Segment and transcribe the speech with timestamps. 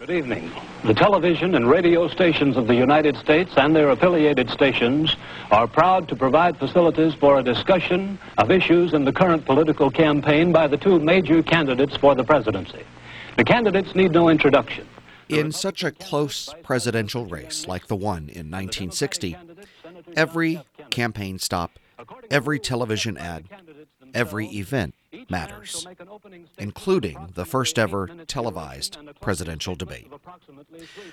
[0.00, 0.50] Good evening.
[0.82, 5.14] The television and radio stations of the United States and their affiliated stations
[5.50, 10.52] are proud to provide facilities for a discussion of issues in the current political campaign
[10.52, 12.82] by the two major candidates for the presidency.
[13.36, 14.88] The candidates need no introduction.
[15.28, 19.36] In such a close presidential race like the one in 1960,
[20.16, 21.78] every campaign stop,
[22.30, 23.44] every television ad,
[24.14, 24.94] every event
[25.28, 25.86] matters,
[26.58, 30.08] including the first ever televised presidential debate.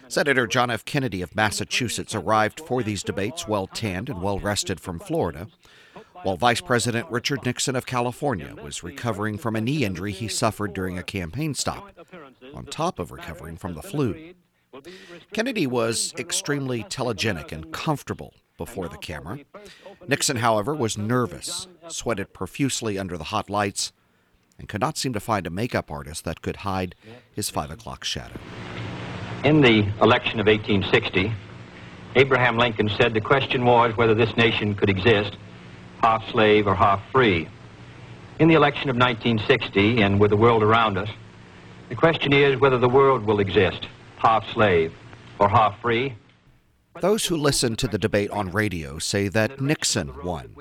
[0.08, 0.86] Senator John F.
[0.86, 5.48] Kennedy of Massachusetts arrived for these debates well tanned and well rested from Florida,
[6.24, 10.74] while Vice President Richard Nixon of California was recovering from a knee injury he suffered
[10.74, 11.92] during a campaign stop,
[12.54, 14.34] on top of recovering from the flu.
[15.34, 19.40] Kennedy was extremely telegenic and comfortable before the camera.
[20.08, 23.94] Nixon, however, was nervous, sweated profusely under the hot lights,
[24.60, 26.96] and could not seem to find a makeup artist that could hide
[27.32, 28.40] his five o'clock shadow.
[29.44, 31.32] In the election of 1860,
[32.16, 35.38] Abraham Lincoln said the question was whether this nation could exist
[36.02, 37.48] half slave or half free.
[38.40, 41.10] In the election of 1960, and with the world around us,
[41.90, 43.88] the question is whether the world will exist
[44.18, 44.94] half slave
[45.40, 46.16] or half free.
[47.02, 50.56] Those who listened to the debate on radio say that Nixon won,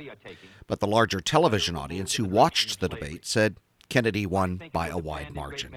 [0.67, 3.57] but the larger television audience who watched the debate said
[3.89, 5.75] Kennedy won by a wide margin.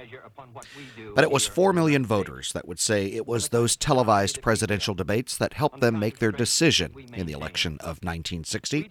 [1.14, 5.38] But it was 4 million voters that would say it was those televised presidential debates
[5.38, 8.90] that helped them make their decision in the election of 1960.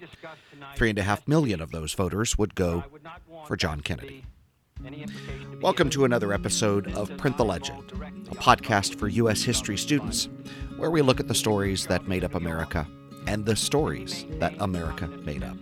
[0.77, 2.85] Three and a half million of those voters would go
[3.47, 4.25] for John Kennedy.
[5.61, 7.91] Welcome to another episode of Print the Legend,
[8.31, 9.43] a podcast for U.S.
[9.43, 10.29] history students,
[10.79, 12.87] where we look at the stories that made up America
[13.27, 15.57] and the stories that America made up.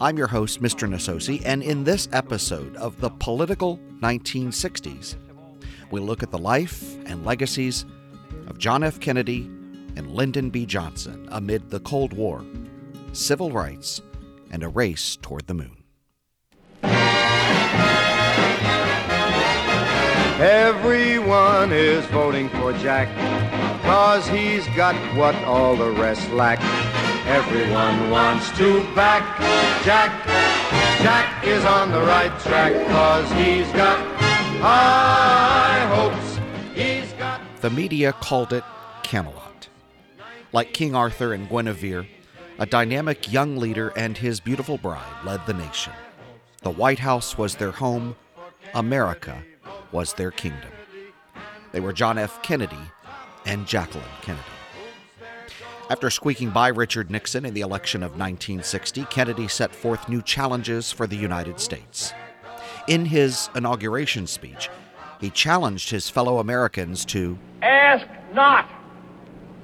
[0.00, 0.88] I'm your host, Mr.
[0.88, 5.16] Nasosi, and in this episode of the Political 1960s,
[5.90, 7.84] we look at the life and legacies
[8.46, 9.00] of John F.
[9.00, 9.42] Kennedy
[9.96, 10.64] and Lyndon B.
[10.64, 12.44] Johnson amid the Cold War,
[13.12, 14.00] civil rights,
[14.50, 15.76] and a race toward the moon.
[20.40, 23.08] Everyone is voting for Jack,
[23.84, 26.58] cause he's got what all the rest lack.
[27.26, 29.22] Everyone wants to back
[29.84, 30.24] Jack.
[31.02, 33.98] Jack is on the right track, cause he's got
[34.60, 36.40] high hopes.
[36.74, 37.40] He's got.
[37.60, 38.64] The media called it
[39.02, 39.68] Camelot.
[40.52, 42.06] Like King Arthur and Guinevere,
[42.58, 45.92] a dynamic young leader and his beautiful bride led the nation.
[46.62, 48.16] The White House was their home,
[48.74, 49.42] America
[49.92, 50.70] was their kingdom.
[51.72, 52.42] They were John F.
[52.42, 52.78] Kennedy
[53.46, 54.44] and Jacqueline Kennedy.
[55.90, 60.90] After squeaking by Richard Nixon in the election of 1960, Kennedy set forth new challenges
[60.90, 62.14] for the United States.
[62.88, 64.70] In his inauguration speech,
[65.20, 68.66] he challenged his fellow Americans to Ask not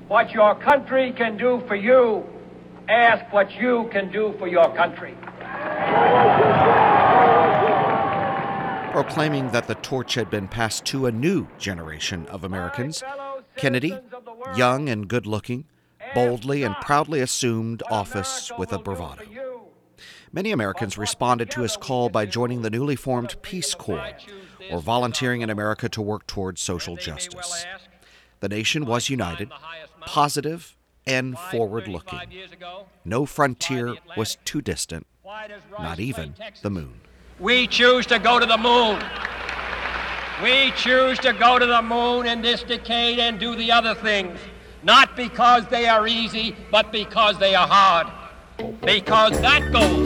[0.08, 2.24] what your country can do for you,
[2.88, 5.16] ask what you can do for your country.
[8.90, 13.04] proclaiming that the torch had been passed to a new generation of Americans.
[13.60, 13.98] Kennedy,
[14.56, 15.66] young and good looking,
[16.14, 19.24] boldly and proudly assumed office with a bravado.
[20.32, 24.14] Many Americans responded to his call by joining the newly formed Peace Corps
[24.70, 27.66] or volunteering in America to work towards social justice.
[28.40, 29.50] The nation was united,
[30.00, 32.20] positive, and forward looking.
[33.04, 35.06] No frontier was too distant,
[35.78, 37.00] not even the moon.
[37.38, 39.02] We choose to go to the moon.
[40.42, 44.38] We choose to go to the moon in this decade and do the other things,
[44.82, 48.06] not because they are easy, but because they are hard.
[48.80, 50.02] Because that goal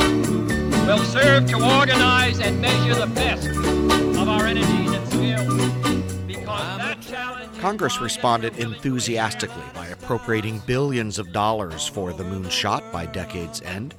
[0.89, 6.15] will serve to organize and measure the best of our energies and skills.
[6.27, 12.83] Because that challenge Congress responded enthusiastically by appropriating billions of dollars for the moon shot
[12.93, 13.95] by decade's end.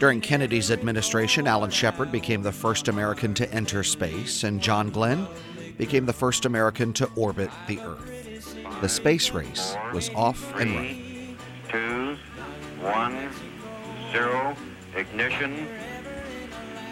[0.00, 5.28] During Kennedy's administration, Alan Shepard became the first American to enter space, and John Glenn
[5.80, 8.54] became the first American to orbit the Earth.
[8.82, 11.38] The space race was off and running.
[11.70, 12.18] Two,
[12.82, 13.30] one,
[14.12, 14.54] zero,
[14.94, 15.66] ignition,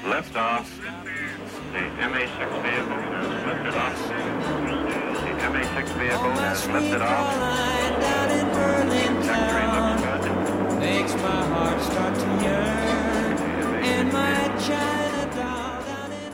[0.04, 0.66] liftoff.
[1.74, 4.08] The MA-6 vehicle has lifted off.
[5.18, 7.68] The MA-6 vehicle has lifted off.
[9.28, 10.78] Trajectory looks good.
[10.78, 13.36] makes my heart start to yearn
[13.84, 14.97] and my China doll down in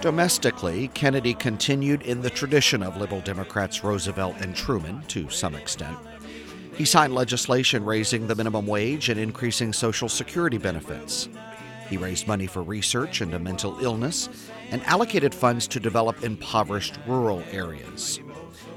[0.05, 5.97] Domestically, Kennedy continued in the tradition of liberal Democrats Roosevelt and Truman to some extent.
[6.77, 11.31] He signed legislation raising the minimum wage and increasing Social Security benefits.
[11.89, 14.29] He raised money for research into mental illness
[14.71, 18.21] and allocated funds to develop impoverished rural areas.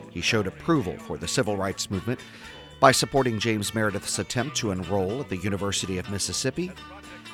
[0.10, 2.22] He showed approval for the civil rights movement
[2.80, 6.72] by supporting James Meredith's attempt to enroll at the University of Mississippi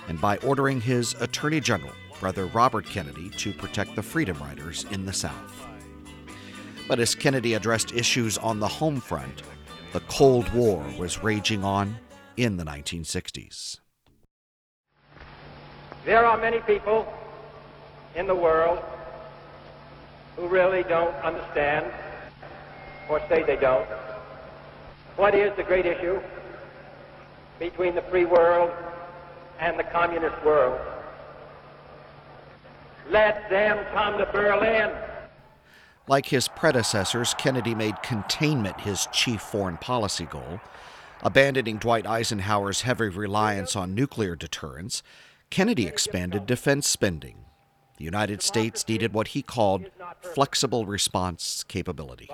[0.07, 5.05] and by ordering his Attorney General, Brother Robert Kennedy, to protect the Freedom Riders in
[5.05, 5.67] the South.
[6.87, 9.43] But as Kennedy addressed issues on the home front,
[9.91, 11.97] the Cold War was raging on
[12.37, 13.81] in the 1960s.
[16.05, 17.13] There are many people
[18.15, 18.79] in the world
[20.37, 21.91] who really don't understand,
[23.09, 23.85] or say they don't,
[25.17, 26.21] what is the great issue
[27.59, 28.71] between the free world
[29.59, 30.79] and the communist world.
[33.09, 34.91] Let them come to Berlin.
[36.07, 40.59] Like his predecessors, Kennedy made containment his chief foreign policy goal.
[41.21, 45.01] Abandoning Dwight Eisenhower's heavy reliance on nuclear deterrence,
[45.49, 47.37] Kennedy expanded defense spending.
[47.97, 49.85] The United States needed what he called
[50.19, 52.29] flexible response capability.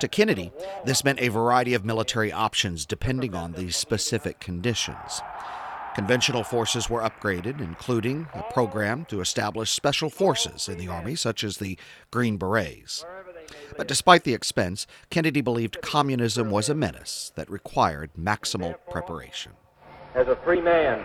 [0.00, 0.52] To Kennedy,
[0.84, 5.22] this meant a variety of military options depending on the specific conditions.
[5.98, 11.42] Conventional forces were upgraded, including a program to establish special forces in the Army, such
[11.42, 11.76] as the
[12.12, 13.04] Green Berets.
[13.76, 19.50] But despite the expense, Kennedy believed communism was a menace that required maximal preparation.
[20.14, 21.04] As a free man,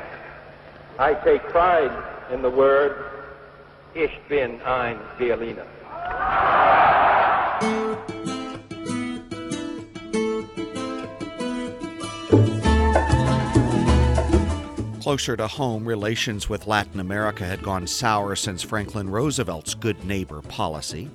[1.00, 2.95] I take pride in the word
[3.95, 5.66] Ich bin ein Berliner.
[15.04, 20.42] Closer to home, relations with Latin America had gone sour since Franklin Roosevelt's good neighbor
[20.44, 21.10] policy.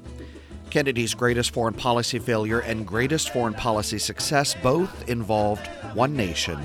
[0.69, 6.61] Kennedy's greatest foreign policy failure and greatest foreign policy success both involved one nation,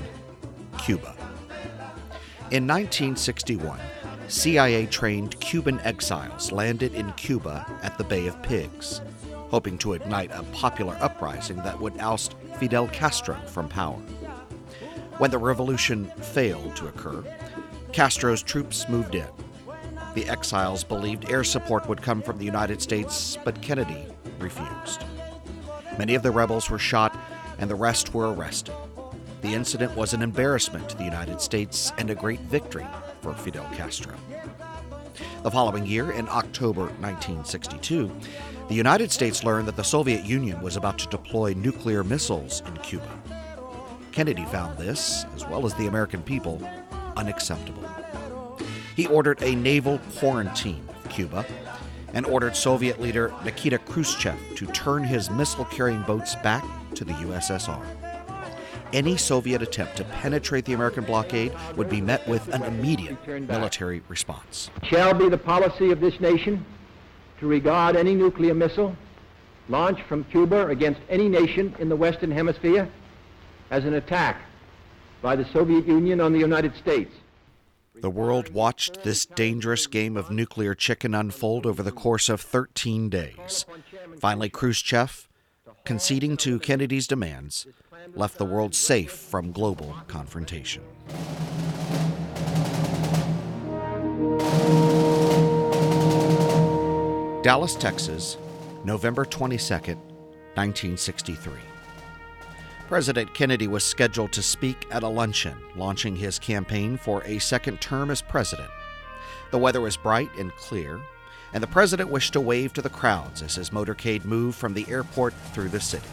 [0.76, 1.16] Cuba.
[2.50, 3.80] In 1961,
[4.28, 9.00] CIA trained Cuban exiles landed in Cuba at the Bay of Pigs,
[9.48, 13.98] hoping to ignite a popular uprising that would oust Fidel Castro from power.
[15.18, 17.24] When the revolution failed to occur,
[17.92, 19.28] Castro's troops moved in.
[20.14, 24.06] The exiles believed air support would come from the United States, but Kennedy
[24.40, 25.04] refused.
[25.98, 27.16] Many of the rebels were shot,
[27.58, 28.74] and the rest were arrested.
[29.42, 32.86] The incident was an embarrassment to the United States and a great victory
[33.20, 34.14] for Fidel Castro.
[35.44, 38.10] The following year, in October 1962,
[38.68, 42.76] the United States learned that the Soviet Union was about to deploy nuclear missiles in
[42.78, 43.20] Cuba.
[44.14, 46.62] Kennedy found this, as well as the American people,
[47.16, 47.82] unacceptable.
[48.94, 51.44] He ordered a naval quarantine of Cuba
[52.12, 56.64] and ordered Soviet leader Nikita Khrushchev to turn his missile carrying boats back
[56.94, 57.84] to the USSR.
[58.92, 64.00] Any Soviet attempt to penetrate the American blockade would be met with an immediate military
[64.06, 64.70] response.
[64.84, 66.64] Shall be the policy of this nation
[67.40, 68.94] to regard any nuclear missile
[69.68, 72.88] launched from Cuba against any nation in the Western Hemisphere
[73.70, 74.42] as an attack
[75.22, 77.12] by the Soviet Union on the United States.
[77.94, 83.08] The world watched this dangerous game of nuclear chicken unfold over the course of 13
[83.08, 83.64] days.
[84.18, 85.28] Finally, Khrushchev,
[85.84, 87.66] conceding to Kennedy's demands,
[88.14, 90.82] left the world safe from global confrontation.
[97.42, 98.36] Dallas, Texas,
[98.84, 101.73] November 22, 1963.
[102.88, 107.80] President Kennedy was scheduled to speak at a luncheon launching his campaign for a second
[107.80, 108.68] term as president.
[109.50, 111.00] The weather was bright and clear,
[111.54, 114.86] and the president wished to wave to the crowds as his motorcade moved from the
[114.88, 116.08] airport through the city.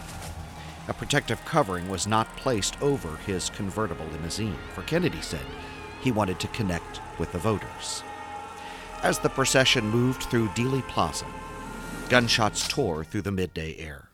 [0.88, 5.46] A protective covering was not placed over his convertible limousine, for Kennedy said
[6.00, 8.02] he wanted to connect with the voters.
[9.04, 11.26] As the procession moved through Dealey Plaza,
[12.08, 14.11] gunshots tore through the midday air.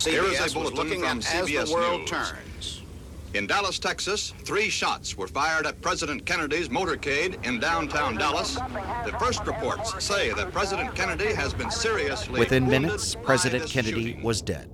[0.00, 2.08] Here is a bulletin from CBS News.
[2.08, 2.82] Turns.
[3.34, 8.54] In Dallas, Texas, three shots were fired at President Kennedy's motorcade in downtown Dallas.
[8.54, 14.22] The first reports say that President Kennedy has been seriously Within minutes, President Kennedy shooting.
[14.22, 14.70] was dead,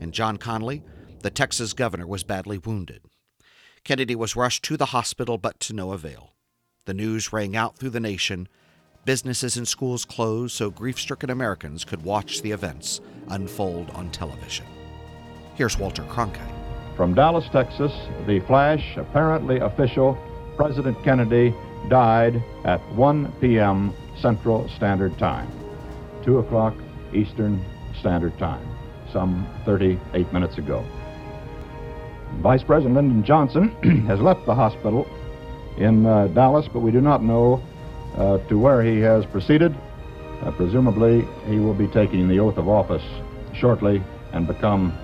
[0.00, 0.82] and John Connally,
[1.22, 3.02] the Texas governor, was badly wounded.
[3.84, 6.34] Kennedy was rushed to the hospital, but to no avail.
[6.86, 8.48] The news rang out through the nation.
[9.06, 14.66] Businesses and schools closed so grief stricken Americans could watch the events unfold on television.
[15.54, 16.54] Here's Walter Cronkite.
[16.98, 17.92] From Dallas, Texas,
[18.26, 20.18] the flash, apparently official,
[20.54, 21.54] President Kennedy
[21.88, 23.94] died at 1 p.m.
[24.20, 25.50] Central Standard Time,
[26.22, 26.74] 2 o'clock
[27.14, 27.64] Eastern
[28.00, 28.68] Standard Time,
[29.14, 30.84] some 38 minutes ago.
[32.42, 33.70] Vice President Lyndon Johnson
[34.06, 35.08] has left the hospital
[35.78, 37.62] in uh, Dallas, but we do not know
[38.16, 39.74] uh, to where he has proceeded.
[40.42, 43.04] Uh, presumably, he will be taking the oath of office
[43.54, 44.02] shortly
[44.32, 44.96] and become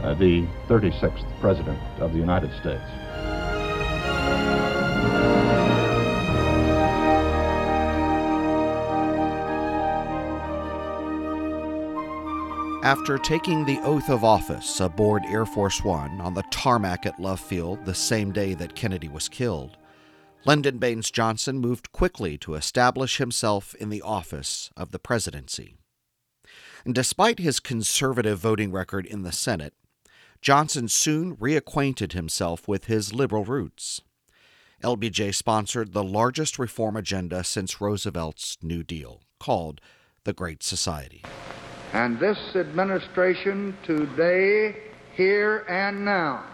[0.00, 2.84] uh, the 36th President of the United States.
[12.84, 17.40] After taking the oath of office aboard Air Force One on the tarmac at Love
[17.40, 19.78] Field the same day that Kennedy was killed,
[20.46, 25.76] Lyndon Baines Johnson moved quickly to establish himself in the office of the presidency.
[26.84, 29.72] And despite his conservative voting record in the Senate,
[30.42, 34.02] Johnson soon reacquainted himself with his liberal roots.
[34.82, 39.80] LBJ sponsored the largest reform agenda since Roosevelt's New Deal, called
[40.24, 41.22] the Great Society.
[41.94, 44.76] And this administration today,
[45.16, 46.44] here and now,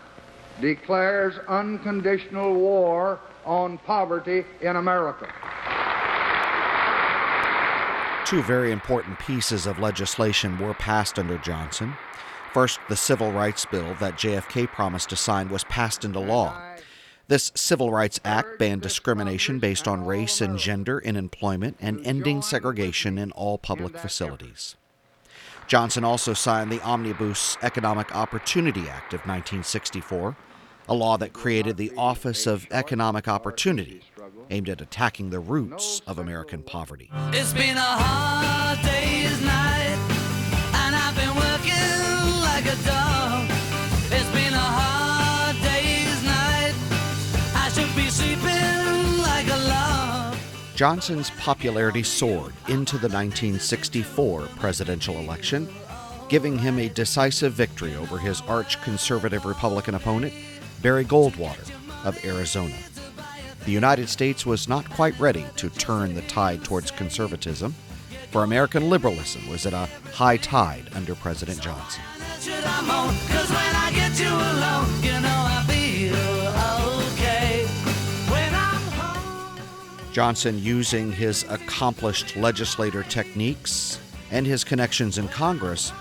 [0.60, 5.32] declares unconditional war on poverty in America.
[8.26, 11.94] Two very important pieces of legislation were passed under Johnson.
[12.52, 16.60] First, the Civil Rights Bill that JFK promised to sign was passed into law.
[17.28, 22.42] This Civil Rights Act banned discrimination based on race and gender in employment and ending
[22.42, 24.74] segregation in all public facilities.
[25.70, 30.36] Johnson also signed the Omnibus Economic Opportunity Act of 1964,
[30.88, 34.02] a law that created the Office of Economic Opportunity,
[34.50, 37.08] aimed at attacking the roots of American poverty.
[37.28, 39.96] It's been a hard day's night,
[40.74, 43.46] and I've been working like a dog.
[44.10, 44.79] It's been a
[50.80, 55.68] Johnson's popularity soared into the 1964 presidential election,
[56.30, 60.32] giving him a decisive victory over his arch conservative Republican opponent,
[60.80, 61.70] Barry Goldwater
[62.06, 62.76] of Arizona.
[63.66, 67.74] The United States was not quite ready to turn the tide towards conservatism,
[68.30, 72.02] for American liberalism was at a high tide under President Johnson.
[80.12, 83.98] Johnson, using his accomplished legislator techniques
[84.30, 85.92] and his connections in Congress,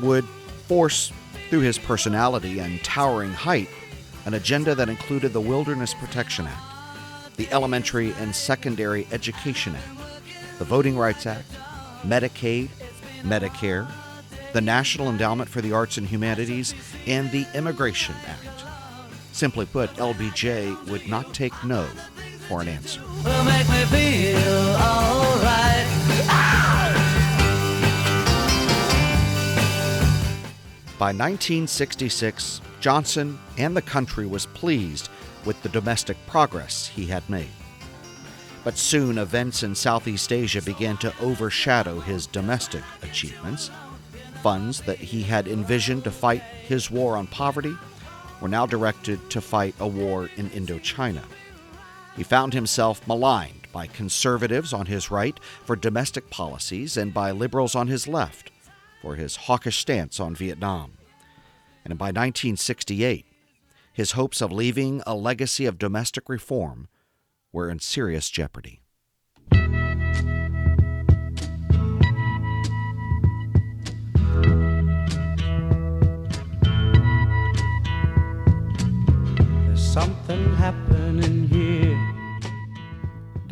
[0.00, 0.24] would
[0.68, 1.12] force,
[1.50, 3.68] through his personality and towering height,
[4.26, 10.22] an agenda that included the Wilderness Protection Act, the Elementary and Secondary Education Act,
[10.58, 11.50] the Voting Rights Act,
[12.02, 12.68] Medicaid,
[13.22, 13.90] Medicare,
[14.52, 16.74] the National Endowment for the Arts and Humanities,
[17.06, 18.64] and the Immigration Act.
[19.32, 21.86] Simply put, LBJ would not take no
[22.48, 23.00] for an answer.
[23.24, 25.74] will make me feel alright.
[30.96, 35.08] By 1966, Johnson and the country was pleased
[35.44, 37.50] with the domestic progress he had made.
[38.62, 43.70] But soon events in Southeast Asia began to overshadow his domestic achievements.
[44.42, 47.76] Funds that he had envisioned to fight his war on poverty
[48.40, 51.22] were now directed to fight a war in Indochina.
[52.16, 57.74] He found himself maligned by conservatives on his right for domestic policies and by liberals
[57.74, 58.52] on his left
[59.02, 60.92] for his hawkish stance on Vietnam.
[61.84, 63.26] And by 1968,
[63.92, 66.88] his hopes of leaving a legacy of domestic reform
[67.52, 68.80] were in serious jeopardy.
[79.66, 81.33] There's something happening.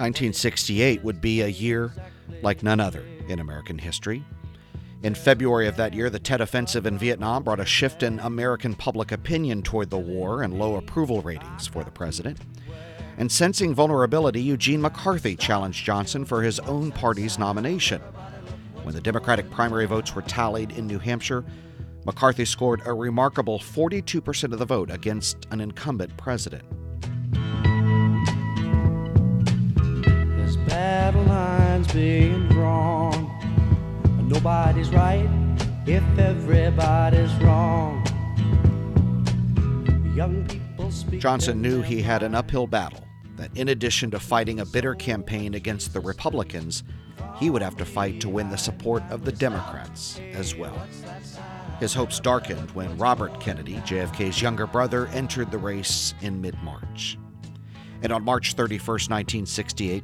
[0.02, 1.92] 1968 would be a year
[2.42, 4.24] like none other in American history.
[5.04, 8.74] In February of that year, the Tet Offensive in Vietnam brought a shift in American
[8.74, 12.40] public opinion toward the war and low approval ratings for the president.
[13.16, 18.02] And sensing vulnerability, Eugene McCarthy challenged Johnson for his own party's nomination.
[18.82, 21.44] When the Democratic primary votes were tallied in New Hampshire,
[22.04, 26.64] McCarthy scored a remarkable 42% of the vote against an incumbent president.
[31.92, 33.28] Drawn.
[34.26, 35.28] Nobody's right
[35.86, 38.02] if everybody's wrong.
[40.16, 41.20] Young people speak.
[41.20, 43.04] Johnson knew he had an uphill battle,
[43.36, 46.82] that in addition to fighting a bitter campaign against the Republicans,
[47.38, 50.86] he would have to fight to win the support of the Democrats as well.
[51.78, 57.18] His hopes darkened when Robert Kennedy, JFK's younger brother, entered the race in mid March.
[58.02, 60.02] And on March 31, 1968,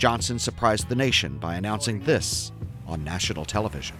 [0.00, 2.52] Johnson surprised the nation by announcing this
[2.86, 3.94] on national television.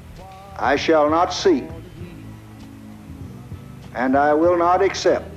[0.58, 1.64] I shall not seek,
[3.94, 5.30] and I will not accept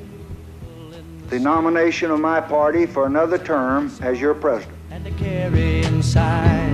[1.28, 4.78] the nomination of my party for another term as your president.
[4.90, 6.72] And to carry in inside.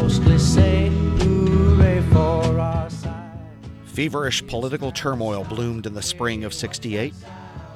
[0.00, 3.40] Mostly say hooray for our side.
[3.86, 7.12] Feverish political turmoil bloomed in the spring of 68.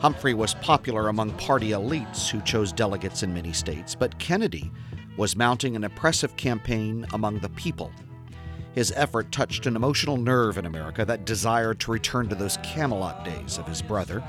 [0.04, 4.70] Humphrey was popular among party elites who chose delegates in many states, but Kennedy
[5.16, 7.90] was mounting an impressive campaign among the people.
[8.74, 13.24] His effort touched an emotional nerve in America that desired to return to those Camelot
[13.24, 14.22] days of his brother.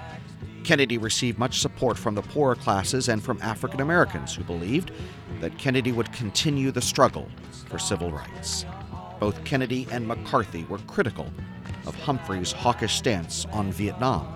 [0.63, 4.91] Kennedy received much support from the poorer classes and from African Americans who believed
[5.41, 7.27] that Kennedy would continue the struggle
[7.67, 8.65] for civil rights.
[9.20, 11.29] Both Kennedy and McCarthy were critical
[11.86, 14.35] of Humphrey's hawkish stance on Vietnam.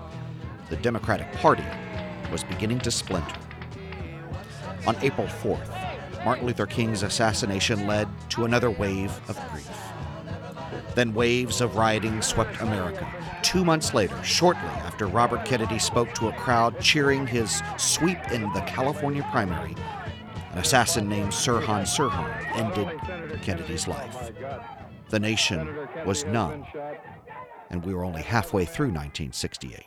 [0.70, 1.64] The Democratic Party
[2.30, 3.40] was beginning to splinter.
[4.86, 9.68] On April 4th, Martin Luther King's assassination led to another wave of grief.
[10.94, 13.06] Then waves of rioting swept America.
[13.42, 18.42] Two months later, shortly after Robert Kennedy spoke to a crowd cheering his sweep in
[18.52, 19.74] the California primary,
[20.52, 24.30] an assassin named Sirhan Sirhan ended Kennedy's life.
[25.08, 26.64] The nation was numb,
[27.70, 29.86] and we were only halfway through 1968.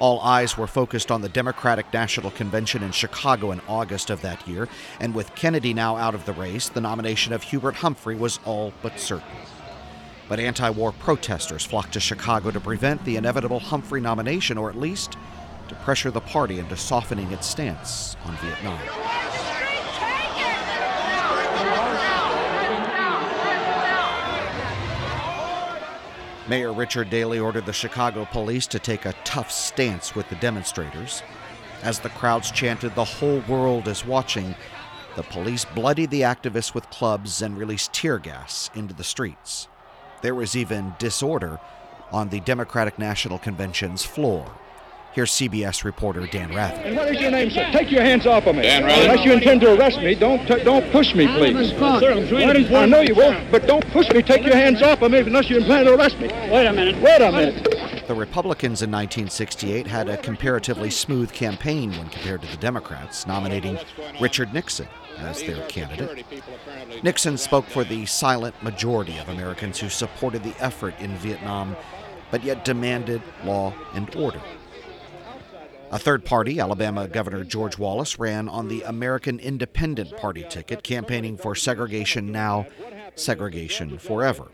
[0.00, 4.46] All eyes were focused on the Democratic National Convention in Chicago in August of that
[4.46, 4.68] year,
[5.00, 8.72] and with Kennedy now out of the race, the nomination of Hubert Humphrey was all
[8.80, 9.26] but certain.
[10.28, 14.76] But anti war protesters flocked to Chicago to prevent the inevitable Humphrey nomination, or at
[14.76, 15.16] least
[15.68, 19.17] to pressure the party into softening its stance on Vietnam.
[26.48, 31.22] Mayor Richard Daley ordered the Chicago police to take a tough stance with the demonstrators.
[31.82, 34.54] As the crowds chanted, The whole world is watching,
[35.14, 39.68] the police bloodied the activists with clubs and released tear gas into the streets.
[40.22, 41.60] There was even disorder
[42.12, 44.50] on the Democratic National Convention's floor.
[45.12, 46.76] Here's CBS reporter Dan Rather.
[46.82, 47.66] And what is your name, sir?
[47.72, 48.62] Take your hands off of me.
[48.62, 49.02] Dan Rather.
[49.10, 51.70] Unless you intend to arrest me, don't t- don't push me, please.
[51.70, 54.22] Sir, I'm trying to- I know you won't, but don't push me.
[54.22, 56.28] Take your hands off of me unless you intend to arrest me.
[56.50, 56.96] Wait a minute.
[57.02, 58.06] Wait a minute.
[58.06, 63.78] The Republicans in 1968 had a comparatively smooth campaign when compared to the Democrats, nominating
[64.20, 66.24] Richard Nixon as their candidate.
[67.02, 71.76] Nixon spoke for the silent majority of Americans who supported the effort in Vietnam,
[72.30, 74.40] but yet demanded law and order.
[75.90, 81.38] A third party, Alabama Governor George Wallace, ran on the American Independent Party ticket, campaigning
[81.38, 82.66] for segregation now,
[83.14, 84.48] segregation forever.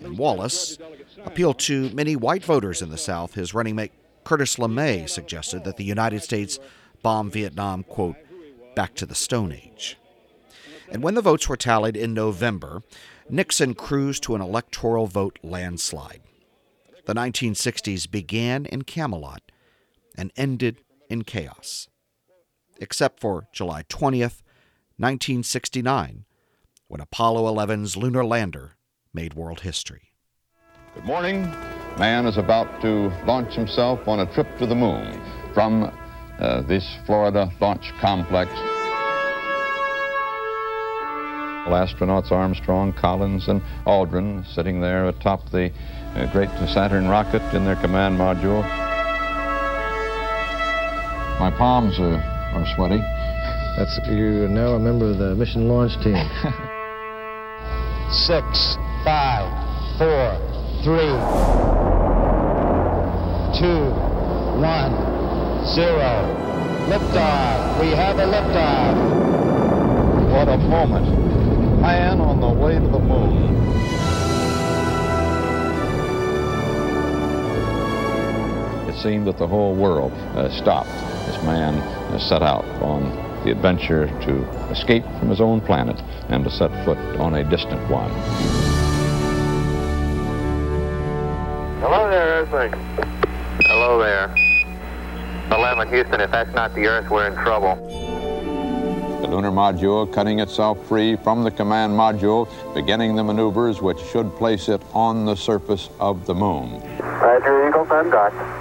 [0.00, 0.78] And Wallace
[1.24, 3.34] appealed to many white voters in the South.
[3.34, 3.92] His running mate
[4.24, 6.58] Curtis LeMay suggested that the United States
[7.02, 8.16] bomb Vietnam, quote,
[8.74, 9.96] back to the Stone Age.
[10.90, 12.82] And when the votes were tallied in November,
[13.28, 16.20] Nixon cruised to an electoral vote landslide.
[17.06, 19.40] The 1960s began in Camelot
[20.16, 21.88] and ended in chaos.
[22.78, 24.42] Except for July 20th,
[24.96, 26.24] 1969,
[26.88, 28.76] when Apollo 11's lunar lander
[29.12, 30.12] made world history.
[30.94, 31.42] Good morning.
[31.98, 35.20] Man is about to launch himself on a trip to the moon
[35.54, 35.92] from
[36.38, 38.50] uh, this Florida launch complex.
[41.70, 45.70] Astronauts Armstrong, Collins, and Aldrin sitting there atop the
[46.16, 48.89] uh, great Saturn rocket in their command module.
[51.40, 52.20] My palms are,
[52.52, 53.00] are sweaty.
[53.78, 56.12] That's you are now a member of the mission launch team.
[58.12, 58.76] Six,
[59.08, 59.48] five,
[59.96, 60.36] four,
[60.84, 61.16] three,
[63.56, 63.88] two,
[64.60, 64.92] one,
[65.64, 66.28] zero.
[66.92, 67.80] Liftoff.
[67.80, 68.94] We have a liftoff.
[70.32, 71.08] What a moment.
[71.80, 73.56] Man on the way to the moon.
[78.90, 80.90] It seemed that the whole world uh, stopped
[81.30, 83.02] as man uh, set out on
[83.44, 85.96] the adventure to escape from his own planet
[86.28, 88.10] and to set foot on a distant one.
[91.80, 92.72] Hello there, Earthling.
[93.66, 94.34] Hello there.
[95.52, 97.76] 11, Houston, if that's not the Earth, we're in trouble.
[99.20, 104.34] The lunar module cutting itself free from the command module, beginning the maneuvers which should
[104.36, 106.80] place it on the surface of the moon.
[106.98, 108.59] Roger, Eagle, I'm dot.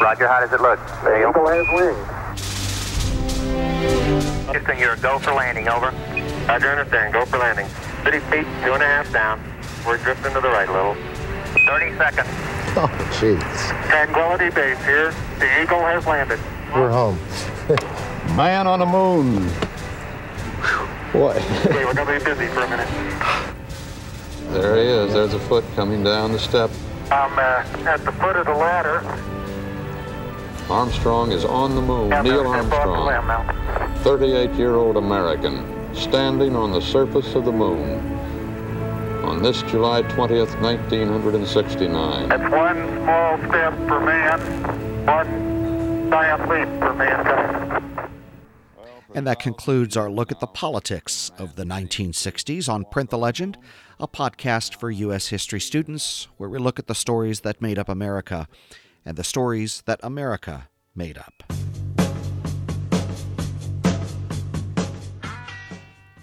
[0.00, 0.78] Roger, how does it look?
[1.02, 1.98] The Eagle has wings.
[4.52, 5.90] Houston, you're a go for landing, over.
[6.46, 7.66] Roger, understand, go for landing.
[8.04, 9.42] 30 feet, two and a half down.
[9.84, 10.94] We're drifting to the right a little.
[11.66, 12.28] 30 seconds.
[12.76, 13.42] Oh, jeez.
[13.88, 15.12] Tranquility Base here.
[15.40, 16.38] The Eagle has landed.
[16.72, 17.18] We're home.
[18.36, 19.48] Man on the moon.
[21.12, 21.36] What?
[21.66, 22.88] okay, we're going to be busy for a minute.
[24.52, 25.12] There he is.
[25.12, 26.70] There's a foot coming down the step.
[27.10, 29.02] I'm uh, at the foot of the ladder.
[30.70, 32.10] Armstrong is on the moon.
[32.22, 37.98] Neil Armstrong, 38 year old American, standing on the surface of the moon
[39.24, 42.28] on this July 20th, 1969.
[42.28, 44.40] That's one small step for man,
[45.06, 48.10] one giant leap for mankind.
[49.14, 53.56] And that concludes our look at the politics of the 1960s on Print the Legend,
[53.98, 55.28] a podcast for U.S.
[55.28, 58.46] history students where we look at the stories that made up America
[59.08, 61.32] and the stories that America made up.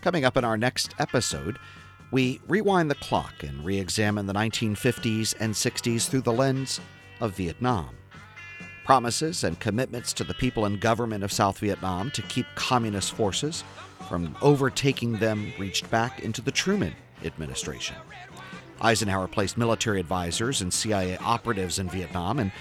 [0.02, 1.58] Coming up in our next episode,
[2.12, 6.80] we rewind the clock and re examine the 1950s and 60s through the lens
[7.22, 7.90] of Vietnam.
[8.84, 13.64] Promises and commitments to the people and government of South Vietnam to keep communist forces
[14.08, 16.94] from overtaking them reached back into the Truman
[17.24, 17.96] administration.
[18.82, 22.52] Eisenhower placed military advisors and CIA operatives in Vietnam, and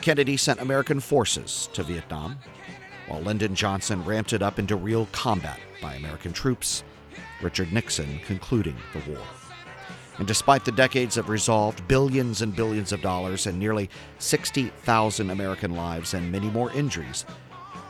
[0.00, 2.38] Kennedy sent American forces to Vietnam,
[3.06, 6.82] while Lyndon Johnson ramped it up into real combat by American troops,
[7.42, 9.22] Richard Nixon concluding the war.
[10.18, 15.74] And despite the decades of resolve, billions and billions of dollars and nearly 60,000 American
[15.74, 17.24] lives and many more injuries,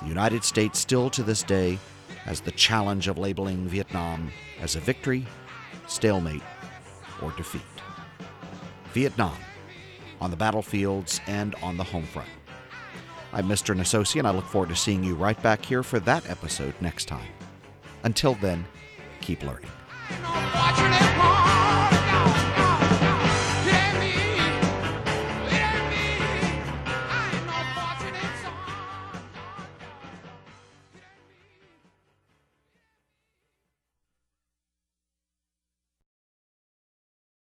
[0.03, 1.79] the United States still to this day
[2.25, 5.27] has the challenge of labeling Vietnam as a victory,
[5.89, 6.43] stalemate,
[7.23, 7.63] or defeat.
[8.93, 9.37] Vietnam,
[10.21, 12.29] on the battlefields and on the home front.
[13.33, 13.77] I'm Mr.
[13.77, 17.07] Nasosi, and I look forward to seeing you right back here for that episode next
[17.07, 17.29] time.
[18.03, 18.65] Until then,
[19.21, 19.71] keep learning.